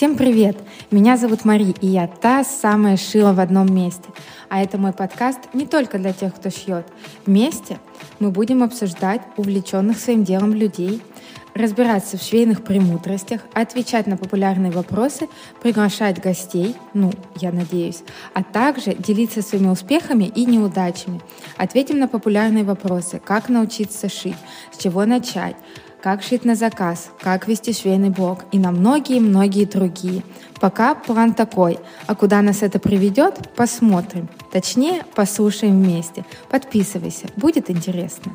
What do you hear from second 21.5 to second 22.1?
Ответим на